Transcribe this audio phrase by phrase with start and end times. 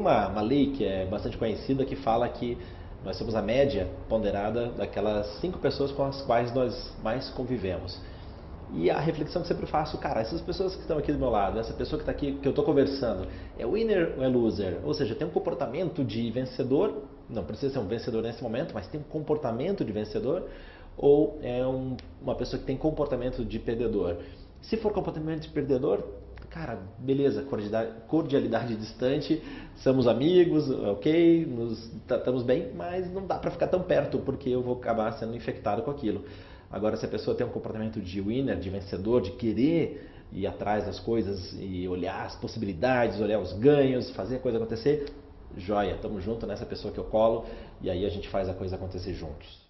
[0.00, 2.58] uma, uma lei que é bastante conhecida que fala que
[3.04, 8.00] nós somos a média ponderada daquelas cinco pessoas com as quais nós mais convivemos.
[8.72, 11.58] E a reflexão que sempre faço, cara, essas pessoas que estão aqui do meu lado,
[11.58, 13.26] essa pessoa que está aqui, que eu estou conversando,
[13.58, 14.78] é winner ou é loser?
[14.84, 18.86] Ou seja, tem um comportamento de vencedor, não precisa ser um vencedor nesse momento, mas
[18.86, 20.48] tem um comportamento de vencedor,
[20.96, 24.18] ou é um, uma pessoa que tem comportamento de perdedor?
[24.62, 26.04] Se for comportamento de perdedor,
[26.50, 29.40] cara, beleza, cordialidade, cordialidade distante,
[29.76, 34.60] somos amigos, ok, nos tratamos bem, mas não dá para ficar tão perto porque eu
[34.60, 36.24] vou acabar sendo infectado com aquilo.
[36.70, 40.86] Agora, se a pessoa tem um comportamento de winner, de vencedor, de querer ir atrás
[40.86, 45.06] das coisas e olhar as possibilidades, olhar os ganhos, fazer a coisa acontecer,
[45.56, 47.46] joia, tamo junto nessa pessoa que eu colo
[47.80, 49.60] e aí a gente faz a coisa acontecer juntos.